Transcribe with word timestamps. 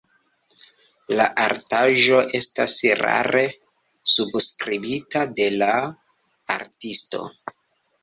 La 1.19 1.27
artaĵo 1.47 2.21
estas 2.41 2.75
rare 3.03 3.45
subskribita 4.17 5.25
de 5.39 5.49
la 5.63 5.73
artisto. 6.59 7.27